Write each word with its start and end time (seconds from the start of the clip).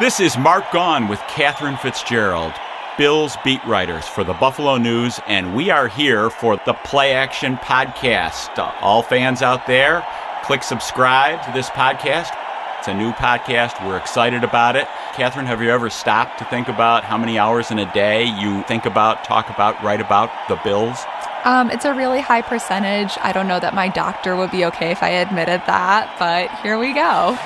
This 0.00 0.18
is 0.18 0.38
Mark 0.38 0.64
Gaughan 0.68 1.10
with 1.10 1.20
Katherine 1.28 1.76
Fitzgerald, 1.76 2.54
Bills 2.96 3.36
beat 3.44 3.62
writers 3.66 4.08
for 4.08 4.24
the 4.24 4.32
Buffalo 4.32 4.78
News, 4.78 5.20
and 5.26 5.54
we 5.54 5.68
are 5.68 5.88
here 5.88 6.30
for 6.30 6.56
the 6.64 6.72
Play 6.72 7.12
Action 7.12 7.58
Podcast. 7.58 8.56
All 8.80 9.02
fans 9.02 9.42
out 9.42 9.66
there, 9.66 10.02
click 10.42 10.62
subscribe 10.62 11.44
to 11.44 11.52
this 11.52 11.68
podcast. 11.68 12.34
It's 12.78 12.88
a 12.88 12.94
new 12.94 13.12
podcast. 13.12 13.86
We're 13.86 13.98
excited 13.98 14.42
about 14.42 14.74
it. 14.74 14.88
Catherine, 15.12 15.44
have 15.44 15.60
you 15.60 15.68
ever 15.68 15.90
stopped 15.90 16.38
to 16.38 16.46
think 16.46 16.68
about 16.68 17.04
how 17.04 17.18
many 17.18 17.38
hours 17.38 17.70
in 17.70 17.78
a 17.78 17.92
day 17.92 18.24
you 18.24 18.62
think 18.62 18.86
about, 18.86 19.22
talk 19.22 19.50
about, 19.50 19.84
write 19.84 20.00
about 20.00 20.30
the 20.48 20.58
Bills? 20.64 21.04
Um, 21.44 21.70
it's 21.70 21.84
a 21.84 21.92
really 21.92 22.22
high 22.22 22.40
percentage. 22.40 23.18
I 23.20 23.32
don't 23.32 23.48
know 23.48 23.60
that 23.60 23.74
my 23.74 23.88
doctor 23.88 24.34
would 24.34 24.50
be 24.50 24.64
okay 24.64 24.92
if 24.92 25.02
I 25.02 25.10
admitted 25.10 25.60
that, 25.66 26.16
but 26.18 26.50
here 26.62 26.78
we 26.78 26.94
go. 26.94 27.38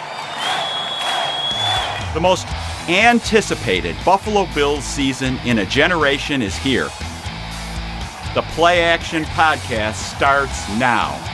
The 2.14 2.20
most 2.20 2.46
anticipated 2.88 3.96
Buffalo 4.04 4.46
Bills 4.54 4.84
season 4.84 5.36
in 5.44 5.58
a 5.58 5.66
generation 5.66 6.42
is 6.42 6.56
here. 6.56 6.88
The 8.34 8.42
Play 8.50 8.84
Action 8.84 9.24
Podcast 9.24 9.94
starts 10.14 10.68
now. 10.78 11.33